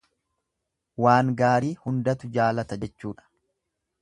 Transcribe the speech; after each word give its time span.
Waan 1.05 1.29
gaarii 1.41 1.71
hundatu 1.83 2.33
jaalata 2.39 2.83
jechuudha. 2.87 3.31